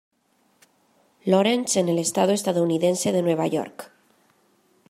Lawrence 1.27 1.79
en 1.79 1.87
el 1.87 1.99
estado 1.99 2.31
estadounidense 2.31 3.11
de 3.11 3.21
Nueva 3.21 3.45
York. 3.45 3.91